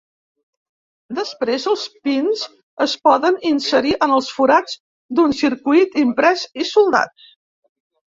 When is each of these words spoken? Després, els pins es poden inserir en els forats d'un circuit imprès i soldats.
Després, 1.17 1.65
els 1.71 1.83
pins 2.07 2.45
es 2.85 2.95
poden 3.07 3.37
inserir 3.49 3.91
en 4.05 4.15
els 4.15 4.31
forats 4.37 4.79
d'un 5.19 5.37
circuit 5.41 5.99
imprès 6.05 6.47
i 6.65 6.67
soldats. 6.71 7.29